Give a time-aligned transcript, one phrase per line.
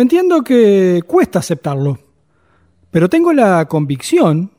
[0.00, 1.98] Entiendo que cuesta aceptarlo,
[2.90, 4.50] pero tengo la convicción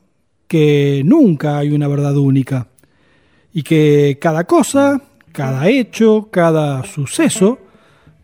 [0.46, 2.68] que nunca hay una verdad única
[3.52, 5.02] y que cada cosa,
[5.32, 7.58] cada hecho, cada suceso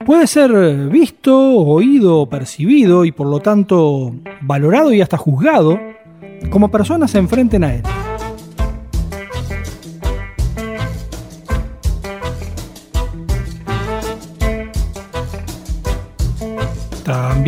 [0.07, 0.53] puede ser
[0.91, 5.77] visto, oído, percibido y por lo tanto valorado y hasta juzgado
[6.51, 7.83] como personas se enfrenten a él.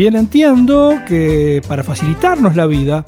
[0.01, 3.05] También entiendo que para facilitarnos la vida,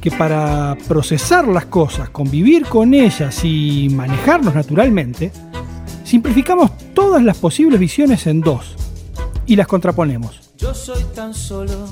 [0.00, 5.32] que para procesar las cosas, convivir con ellas y manejarnos naturalmente,
[6.04, 8.76] simplificamos todas las posibles visiones en dos
[9.44, 10.52] y las contraponemos.
[10.56, 11.88] Yo soy tan solo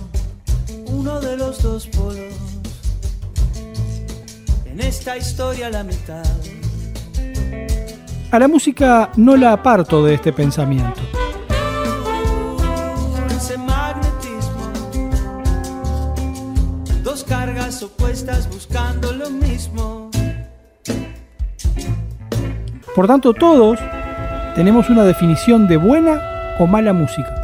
[0.87, 2.33] uno de los dos polos.
[4.67, 6.23] En esta historia la mitad.
[8.31, 11.08] A la música no la aparto de este pensamiento.
[17.83, 20.11] Opuestas buscando lo mismo.
[22.95, 23.79] Por tanto, todos
[24.57, 27.35] tenemos una definición de buena o mala música.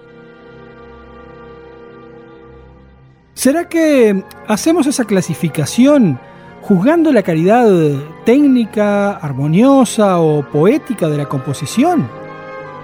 [3.34, 6.20] ¿Será que hacemos esa clasificación
[6.62, 7.69] juzgando la calidad
[8.25, 12.09] técnica, armoniosa o poética de la composición?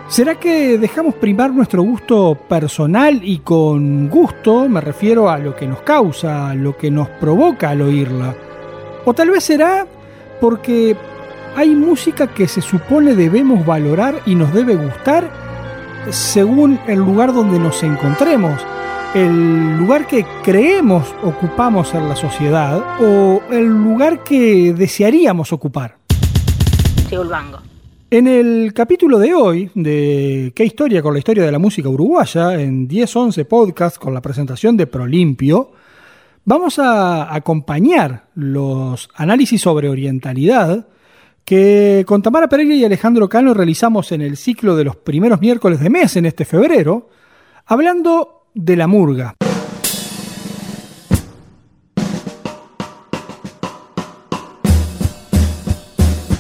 [0.09, 5.66] ¿Será que dejamos primar nuestro gusto personal y con gusto me refiero a lo que
[5.66, 8.34] nos causa, a lo que nos provoca al oírla?
[9.04, 9.84] ¿O tal vez será
[10.41, 10.97] porque
[11.56, 15.28] hay música que se supone debemos valorar y nos debe gustar
[16.10, 18.65] según el lugar donde nos encontremos?
[19.16, 25.97] El lugar que creemos ocupamos en la sociedad o el lugar que desearíamos ocupar.
[28.10, 32.60] En el capítulo de hoy de ¿Qué historia con la historia de la música uruguaya?
[32.60, 35.72] En 10-11 podcast con la presentación de Prolimpio,
[36.44, 40.88] vamos a acompañar los análisis sobre orientalidad
[41.43, 45.81] que con Tamara Pereira y Alejandro Cano realizamos en el ciclo de los primeros miércoles
[45.81, 47.09] de mes en este febrero,
[47.65, 49.34] hablando de la murga.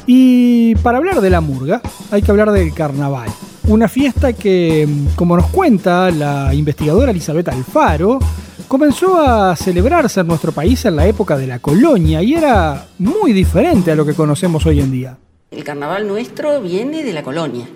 [0.06, 3.28] Y para hablar de la murga hay que hablar del carnaval.
[3.64, 8.18] Una fiesta que, como nos cuenta la investigadora Elizabeth Alfaro,
[8.66, 13.32] comenzó a celebrarse en nuestro país en la época de la colonia y era muy
[13.32, 15.18] diferente a lo que conocemos hoy en día.
[15.50, 17.66] El carnaval nuestro viene de la colonia,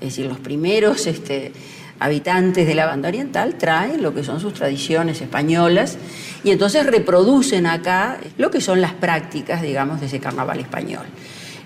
[0.00, 1.52] es decir, los primeros este,
[1.98, 5.98] habitantes de la banda oriental traen lo que son sus tradiciones españolas
[6.44, 11.06] y entonces reproducen acá lo que son las prácticas, digamos, de ese carnaval español.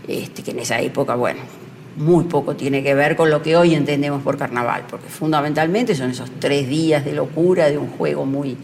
[0.06, 1.40] Este, que en esa época, bueno,
[1.96, 6.10] muy poco tiene que ver con lo que hoy entendemos por carnaval, porque fundamentalmente son
[6.10, 8.56] esos tres días de locura de un juego muy,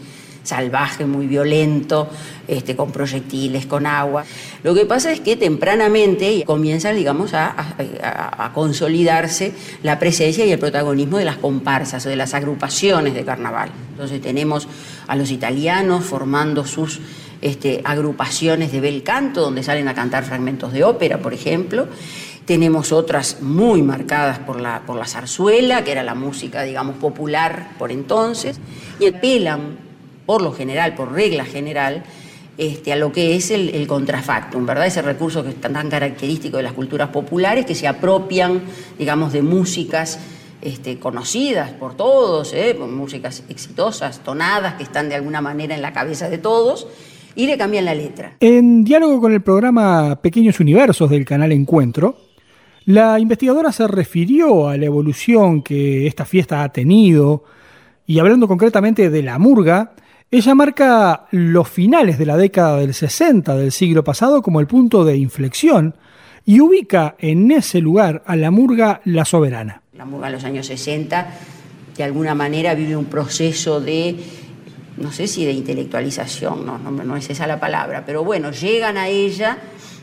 [0.47, 2.07] salvaje, muy violento,
[2.47, 4.23] este, con proyectiles, con agua.
[4.63, 9.51] Lo que pasa es que tempranamente comienza, digamos, a, consolidarse
[9.83, 13.69] la presencia y el protagonismo de las comparsas o de las agrupaciones de carnaval.
[13.91, 14.67] Entonces tenemos
[15.07, 17.01] a los italianos formando sus
[17.41, 21.87] este, agrupaciones de bel canto, donde salen a cantar fragmentos de ópera, por ejemplo.
[22.45, 27.71] Tenemos otras muy marcadas por la, por la zarzuela, que era la música, digamos, popular
[27.77, 28.61] por entonces,
[28.99, 29.86] y apelan
[30.27, 32.03] por lo general, por regla general,
[32.57, 34.85] este, a lo que es el, contrafactum, ¿verdad?
[34.87, 38.61] Ese recurso que es tan, característico de las culturas populares, que se apropian,
[38.99, 40.19] digamos, de músicas
[40.61, 42.75] este, conocidas por todos, ¿eh?
[42.75, 46.87] músicas exitosas, tonadas, que están de alguna manera en la cabeza de todos,
[47.35, 48.35] y le cambian la letra.
[48.41, 52.17] En diálogo con el programa Pequeños Universos del canal Encuentro,
[52.85, 57.43] la investigadora se refirió a la evolución que esta fiesta ha tenido,
[58.07, 59.93] y hablando concretamente de la murga,
[60.29, 65.05] ella marca los finales de la década del 60 del siglo pasado como el punto
[65.05, 65.95] de inflexión
[66.45, 69.81] y ubica en ese lugar a la murga La Soberana.
[69.93, 71.27] La murga en los años 60
[71.95, 74.17] de alguna manera vive un proceso de
[74.97, 78.97] no sé si de intelectualización, no, no, no es esa la palabra, pero bueno, llegan
[78.97, 79.57] a ella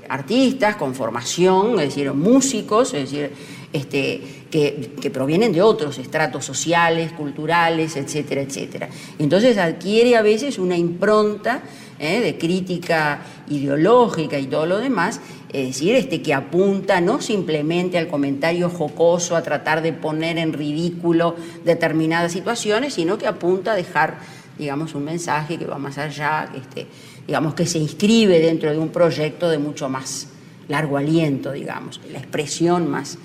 [0.08, 3.32] artistas con formación, es decir, músicos, es decir,
[3.74, 4.20] este,
[4.52, 8.88] que, provienen de otros estratos sociales, culturales, etcétera, etcétera.
[9.18, 11.60] Entonces adquiere a veces una impronta
[11.98, 12.20] ¿eh?
[12.20, 15.20] de crítica ideológica y todo lo demás,
[15.52, 20.52] es decir, este, que apunta no simplemente al comentario jocoso, a tratar de poner en
[20.52, 21.34] ridículo
[21.64, 24.18] determinadas situaciones, sino que apunta a dejar,
[24.56, 26.86] digamos, un mensaje que va más allá, este,
[27.26, 30.28] digamos, que se inscribe dentro de un proyecto de mucho más
[30.68, 32.00] largo aliento, digamos.
[32.12, 33.18] La expresión más,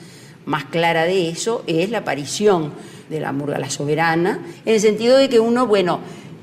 [0.49, 2.73] más clara de eso es la aparición
[3.07, 5.99] de la murga la soberana, en el sentido de que uno, bueno,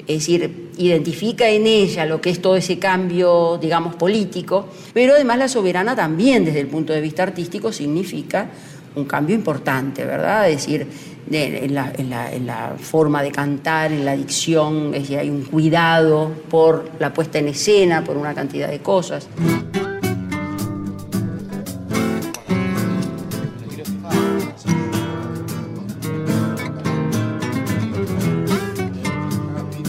[0.07, 5.39] es decir, identifica en ella lo que es todo ese cambio, digamos, político, pero además
[5.39, 8.49] la soberana también desde el punto de vista artístico significa
[8.95, 10.49] un cambio importante, ¿verdad?
[10.49, 10.87] Es decir,
[11.29, 17.13] en, la, forma de cantar, en la dicción, es decir, hay un cuidado por la
[17.13, 19.29] puesta en escena, por una cantidad de cosas.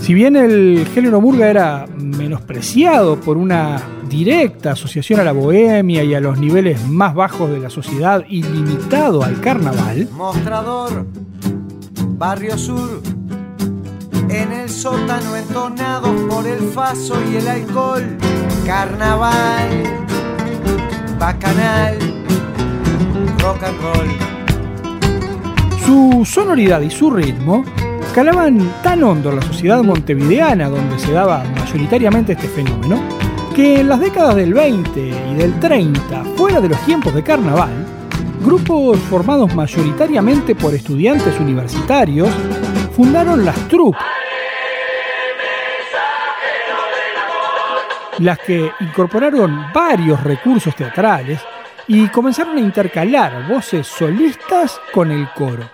[0.07, 6.13] Si bien el género murga era menospreciado por una directa asociación a la bohemia y
[6.13, 11.06] a los niveles más bajos de la sociedad y limitado al carnaval, Mostrador,
[12.18, 13.01] Barrio Sur,
[14.30, 18.18] en el sótano entonado por el faso y el alcohol,
[18.65, 19.83] carnaval,
[21.19, 21.98] bacanal,
[23.39, 24.07] rock and roll.
[25.86, 27.65] Su sonoridad y su ritmo
[28.17, 32.99] calaban tan hondo la sociedad montevideana donde se daba mayoritariamente este fenómeno,
[33.55, 37.69] que en las décadas del 20 y del 30, fuera de los tiempos de carnaval,
[38.43, 42.29] grupos formados mayoritariamente por estudiantes universitarios
[42.95, 44.01] fundaron las troupes,
[48.17, 51.39] las que incorporaron varios recursos teatrales
[51.85, 55.69] y comenzaron a intercalar voces solistas con el coro.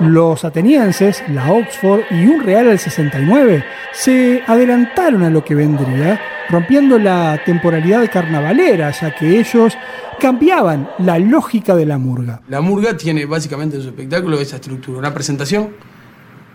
[0.00, 6.20] Los atenienses, la Oxford y un Real del 69 se adelantaron a lo que vendría,
[6.48, 9.76] rompiendo la temporalidad carnavalera, ya que ellos
[10.20, 12.42] cambiaban la lógica de la murga.
[12.48, 15.70] La murga tiene básicamente en su espectáculo esa estructura, una presentación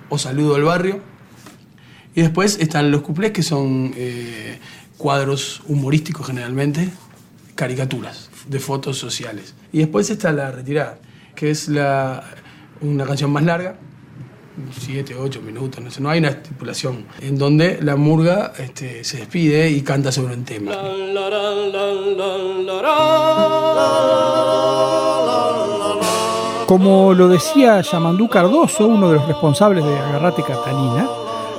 [0.08, 1.02] o saludo al barrio,
[2.16, 4.58] y después están los cuplés que son eh,
[4.98, 6.90] cuadros humorísticos generalmente,
[7.56, 9.54] caricaturas de fotos sociales.
[9.74, 11.00] Y después está la retirada,
[11.36, 12.24] que es la,
[12.82, 13.76] una canción más larga,
[14.80, 19.18] 7, 8 minutos, no sé, no hay una estipulación, en donde la murga este, se
[19.18, 20.72] despide y canta sobre un tema.
[26.68, 31.08] Como lo decía Yamandú Cardoso, uno de los responsables de Agarrate Catalina,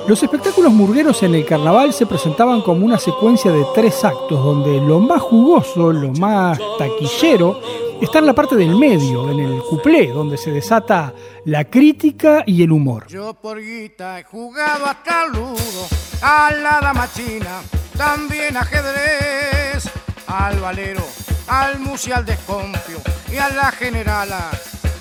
[0.07, 4.79] los espectáculos murgueros en el carnaval se presentaban como una secuencia de tres actos, donde
[4.79, 7.59] lo más jugoso, lo más taquillero,
[8.01, 11.13] está en la parte del medio, en el cuplé, donde se desata
[11.45, 13.07] la crítica y el humor.
[13.07, 15.87] Yo por guita he jugado hasta ludo,
[16.21, 17.61] a la dama china,
[17.97, 19.89] también ajedrez,
[20.27, 21.03] al valero,
[21.47, 22.99] al musi, al descompio
[23.31, 24.51] y a la generala.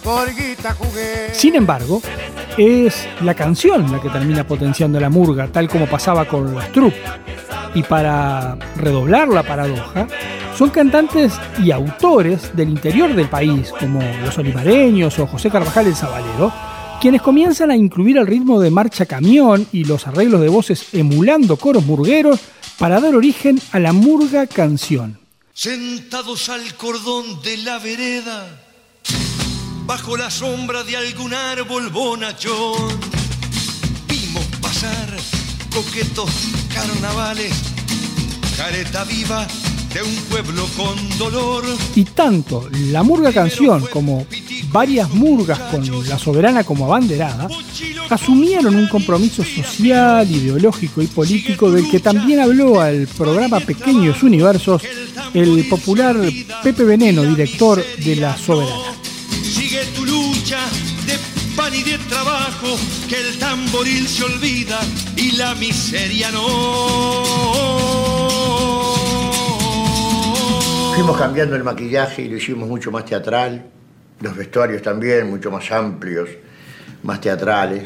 [0.05, 1.33] Por guita jugué.
[1.33, 2.03] Sin embargo,
[2.59, 7.01] es la canción la que termina potenciando la murga, tal como pasaba con las troupes.
[7.75, 10.07] Y para redoblar la paradoja,
[10.59, 15.97] son cantantes y autores del interior del país, como los olivareños o José Carvajal el
[15.97, 16.53] Zabalero,
[17.01, 21.57] quienes comienzan a incluir el ritmo de marcha camión y los arreglos de voces emulando
[21.57, 22.41] coros murgueros
[22.79, 25.19] para dar origen a la murga canción.
[25.55, 28.74] Sentados al cordón de la vereda,
[29.87, 32.99] bajo la sombra de algún árbol bonachón,
[34.09, 35.17] vimos pasar
[35.73, 36.31] coquetos
[36.73, 37.53] carnavales,
[38.57, 39.47] careta viva
[39.93, 41.65] de un pueblo con dolor.
[41.95, 44.27] Y tanto la murga canción como
[44.73, 47.49] varias murgas con la soberana como abanderada
[48.11, 54.83] asumieron un compromiso social, ideológico y político del que también habló al programa Pequeños Universos
[55.33, 56.17] el popular
[56.63, 58.94] Pepe Veneno, director de La Soberana.
[59.75, 60.61] Sigue tu lucha
[61.05, 61.19] de
[61.57, 62.79] pan y de trabajo,
[63.09, 64.79] que el tamboril se olvida
[65.17, 66.45] y la miseria no.
[70.95, 73.65] Fuimos cambiando el maquillaje y lo hicimos mucho más teatral,
[74.21, 76.29] los vestuarios también, mucho más amplios,
[77.03, 77.83] más teatrales,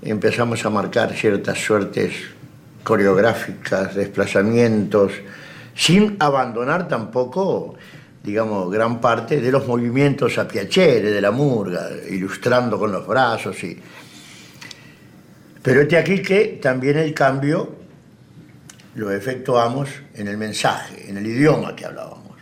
[0.00, 2.14] empezamos a marcar ciertas suertes
[2.82, 5.12] coreográficas, desplazamientos,
[5.74, 7.76] sin abandonar tampoco,
[8.22, 13.62] digamos, gran parte de los movimientos a piacere de la murga, ilustrando con los brazos.
[13.64, 13.78] Y...
[15.62, 17.76] Pero este aquí que también el cambio
[18.94, 22.36] lo efectuamos en el mensaje, en el idioma que hablábamos,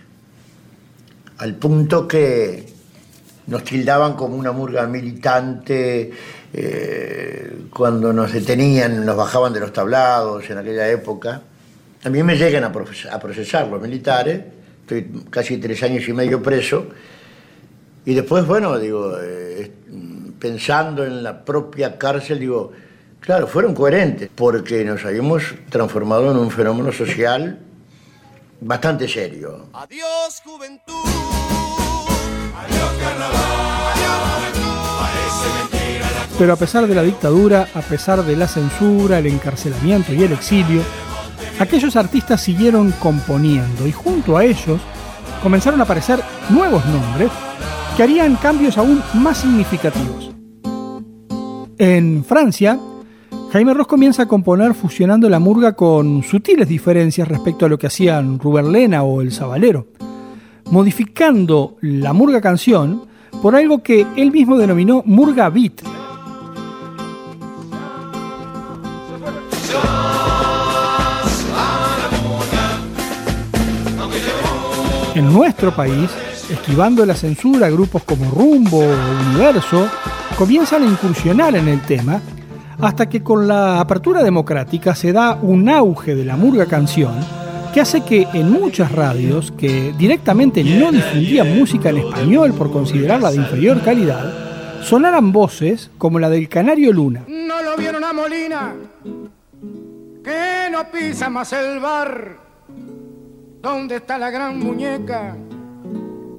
[1.38, 2.66] al punto que
[3.46, 6.10] nos tildaban como una murga militante,
[6.52, 11.42] eh, cuando nos detenían, nos bajaban de los tablados en aquella época.
[12.04, 14.40] A mí me llegan a, procesar los militares,
[14.88, 16.86] estoy casi tres años y medio preso,
[18.04, 19.70] y después, bueno, digo, eh,
[20.38, 22.72] pensando en la propia cárcel, digo,
[23.20, 27.58] claro, fueron coherentes, porque nos habíamos transformado en un fenómeno social
[28.60, 29.66] bastante serio.
[29.74, 30.94] Adiós, juventud.
[32.56, 33.92] Adiós, carnaval.
[33.92, 36.38] Adiós, juventud.
[36.38, 40.32] Pero a pesar de la dictadura, a pesar de la censura, el encarcelamiento y el
[40.32, 40.82] exilio,
[41.58, 44.80] aquellos artistas siguieron componiendo y junto a ellos
[45.42, 47.30] comenzaron a aparecer nuevos nombres
[47.96, 50.30] que harían cambios aún más significativos.
[51.78, 52.78] En Francia,
[53.52, 57.86] Jaime Ross comienza a componer fusionando la murga con sutiles diferencias respecto a lo que
[57.86, 59.86] hacían Ruberlena o El Sabalero,
[60.70, 63.02] modificando la murga canción
[63.42, 65.82] por algo que él mismo denominó murga beat,
[75.18, 76.08] En nuestro país,
[76.48, 79.88] esquivando la censura, grupos como Rumbo o Universo
[80.38, 82.22] comienzan a incursionar en el tema
[82.80, 87.14] hasta que con la apertura democrática se da un auge de la murga canción
[87.74, 93.32] que hace que en muchas radios que directamente no difundían música en español por considerarla
[93.32, 97.24] de inferior calidad, sonaran voces como la del Canario Luna.
[97.26, 98.72] No lo vieron a Molina,
[100.22, 102.47] que no pisa más el bar
[103.60, 105.36] ¿Dónde está la gran muñeca?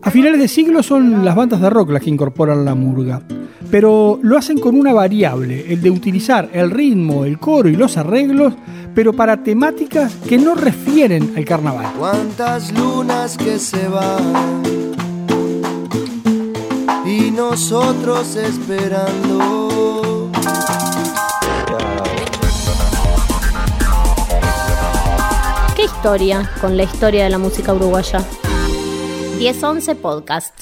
[0.01, 3.21] A finales de siglo son las bandas de rock las que incorporan la murga,
[3.69, 7.97] pero lo hacen con una variable, el de utilizar el ritmo, el coro y los
[7.97, 8.53] arreglos,
[8.95, 11.87] pero para temáticas que no refieren al carnaval.
[11.97, 14.63] ¿Cuántas lunas que se van?
[17.05, 20.18] Y nosotros esperando.
[25.99, 28.23] Historia con la historia de la música uruguaya?
[29.37, 30.57] 1011 Podcast.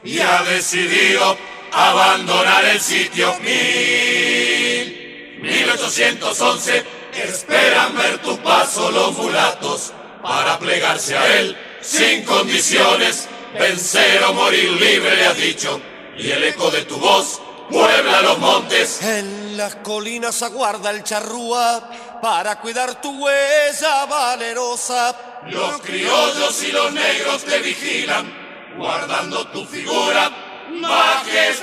[0.03, 1.38] y ha decidido
[1.72, 3.34] abandonar el sitio.
[5.41, 6.84] 1811,
[7.24, 9.93] esperan ver tu paso los mulatos
[10.25, 15.79] para plegarse a él sin condiciones, vencer o morir libre le has dicho,
[16.17, 17.39] y el eco de tu voz
[17.70, 19.03] puebla los montes.
[19.03, 21.91] En las colinas aguarda el charrúa
[22.24, 25.15] para cuidar tu huella valerosa.
[25.48, 30.32] Los criollos y los negros te vigilan, guardando tu figura
[30.72, 31.60] majestuosa.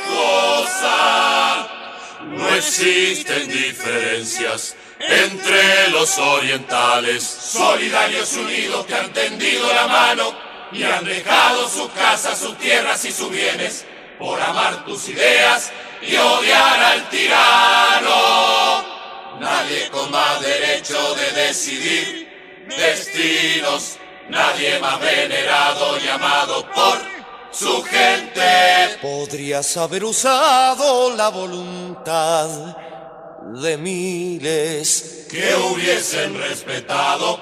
[2.23, 4.76] No existen diferencias
[5.09, 10.35] entre los orientales, solidarios unidos que han tendido la mano
[10.71, 13.85] y han dejado su casa, sus tierras y sus bienes
[14.18, 18.85] por amar tus ideas y odiar al tirano.
[19.40, 22.28] Nadie con más derecho de decidir
[22.68, 26.99] destinos, nadie más venerado y amado por
[27.50, 28.99] su gente.
[29.02, 32.91] Podrías haber usado la voluntad
[33.61, 37.38] de miles que hubiesen respetado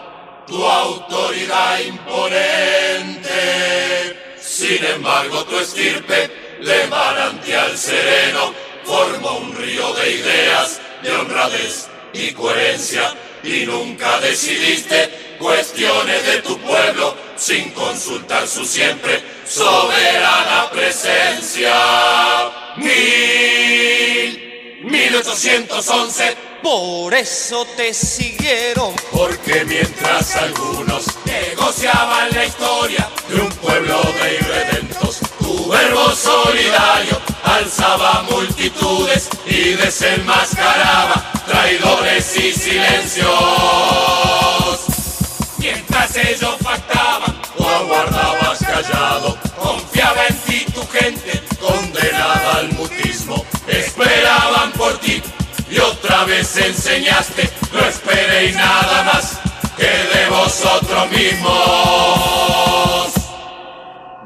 [0.46, 3.30] tu autoridad imponente.
[4.40, 6.30] Sin embargo, tu estirpe
[6.64, 8.52] de manantial sereno
[8.84, 13.14] formó un río de ideas, de honradez y coherencia,
[13.44, 21.72] y nunca decidiste cuestiones de tu pueblo sin consultar su siempre soberana presencia.
[22.76, 23.29] Mil,
[25.10, 28.94] 1811, por eso te siguieron.
[29.10, 38.22] Porque mientras algunos negociaban la historia de un pueblo de irredentos, tu verbo solidario alzaba
[38.30, 43.30] multitudes y desenmascaraba traidores y silencios.
[45.58, 53.72] Mientras ellos pactaban o aguardabas callado, confiaba en ti tu gente, condenada al mutismo, y
[56.54, 59.38] vez enseñaste, no esperéis nada más
[59.76, 61.50] que de vosotros mismos.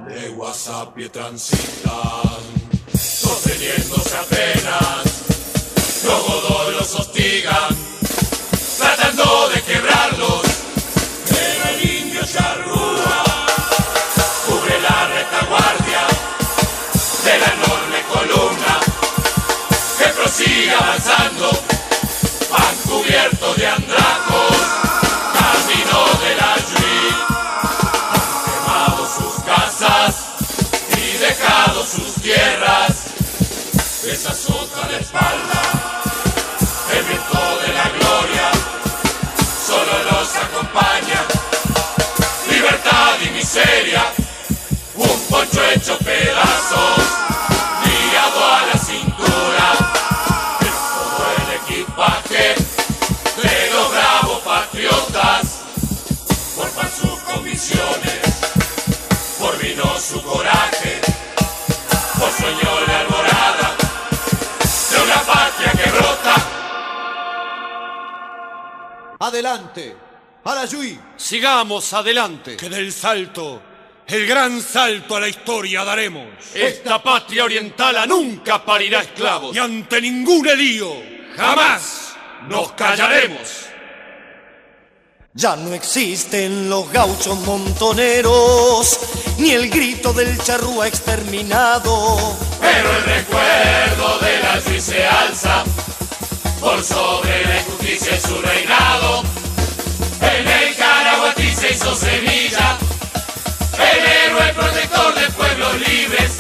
[0.09, 2.43] Leguas a pie transitan,
[2.97, 5.25] sosteniéndose apenas,
[6.05, 7.77] luego los hostigan,
[8.79, 9.61] tratando de
[31.87, 33.09] sus tierras,
[34.05, 35.63] les azota la espalda,
[36.97, 38.51] el viento de la gloria,
[39.67, 41.21] solo los acompaña,
[42.51, 44.03] libertad y miseria,
[44.95, 47.24] un poncho hecho pedazos,
[69.35, 69.97] Adelante,
[70.45, 70.97] a la Yui.
[71.17, 72.57] Sigamos adelante.
[72.57, 73.61] Que del salto,
[74.07, 76.29] el gran salto a la historia daremos.
[76.55, 79.57] Esta patria oriental nunca parirá esclavos.
[79.57, 80.89] Y ante ningún edío,
[81.37, 82.15] jamás
[82.49, 83.67] nos callaremos.
[85.33, 89.01] Ya no existen los gauchos montoneros,
[89.39, 92.37] ni el grito del charrúa exterminado.
[92.61, 95.65] Pero el recuerdo de la Yui se alza
[96.61, 99.23] por sobre la injusticia en su reinado.
[100.21, 102.79] En el Caraguatí se hizo semilla,
[103.79, 106.33] el héroe protector de pueblos libres,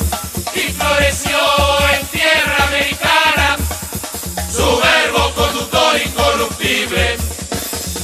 [0.55, 1.39] y floreció
[1.99, 3.57] en tierra americana
[4.51, 7.17] su verbo conductor incorruptible.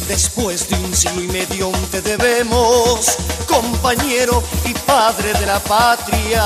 [0.09, 6.45] Después de un siglo y medio te debemos, compañero y padre de la patria.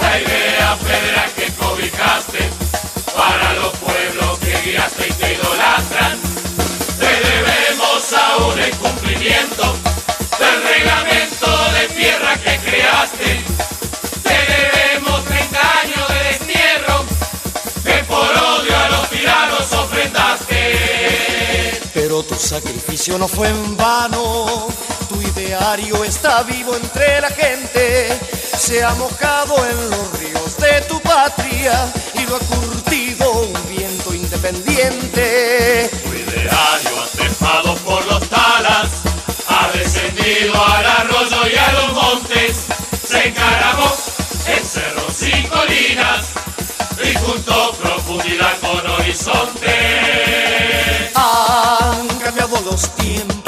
[0.00, 2.50] La idea federal que cobijaste
[3.14, 4.27] para los pueblos
[4.68, 4.76] y
[5.14, 6.20] te idolatran.
[6.98, 9.74] Te debemos aún el cumplimiento
[10.38, 13.40] del reglamento de tierra que creaste.
[14.22, 17.06] Te debemos 30 años de destierro
[17.82, 21.80] que por odio a los tiranos ofrendaste.
[21.94, 24.68] Pero tu sacrificio no fue en vano,
[25.08, 28.20] tu ideario está vivo entre la gente,
[28.58, 34.14] se ha mojado en los ríos de tu patria y lo ha curtido un viento
[34.14, 35.90] independiente.
[36.04, 38.88] Tu ideario atrepado por los talas
[39.48, 42.66] ha descendido al arroyo y a los montes,
[43.06, 43.92] se encaramó
[44.46, 46.26] en cerros y colinas
[47.02, 51.10] y juntó profundidad con horizonte.
[51.14, 53.47] Han cambiado los tiempos,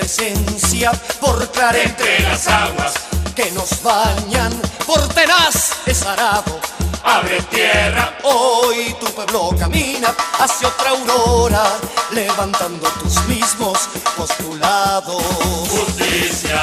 [0.00, 2.94] esencia por claro entre las aguas,
[3.34, 4.52] que nos bañan
[4.86, 6.58] por tenaz desarado.
[7.04, 8.16] abre tierra.
[8.22, 11.64] Hoy tu pueblo camina hacia otra aurora,
[12.12, 13.78] levantando tus mismos
[14.16, 15.22] postulados.
[15.68, 16.62] Justicia,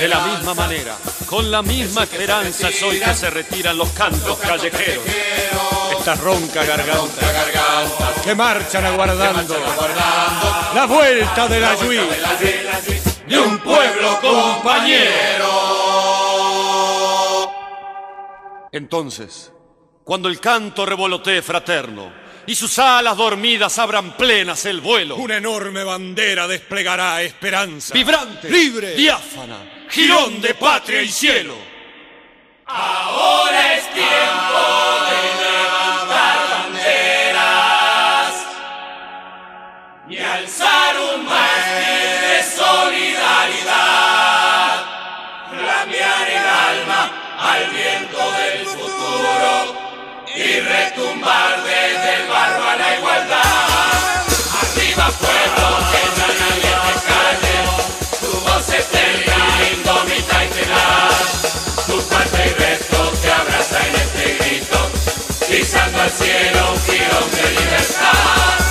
[0.00, 4.36] De la misma manera, con la misma esperanza es hoy que se retiran los cantos
[4.38, 5.04] callejeros.
[5.98, 12.00] Esta ronca garganta garganta que marchan aguardando guardando la vuelta de la Yui.
[13.28, 15.74] de un pueblo compañero.
[18.72, 19.52] Entonces,
[20.02, 22.12] cuando el canto revolotee fraterno
[22.46, 27.94] y sus alas dormidas abran plenas el vuelo, una enorme bandera desplegará esperanza.
[27.94, 31.54] Vibrante, libre, diáfana, girón de patria y cielo.
[32.66, 34.62] Ahora es tiempo
[35.10, 38.32] de levantar banderas
[40.08, 43.64] y alzar un mástil de solidaridad,
[45.50, 47.00] cambiar el alma
[47.38, 49.52] al viento del futuro
[50.34, 51.93] y retumbar desde
[66.00, 66.80] al cielo, un
[67.30, 68.63] de libertad.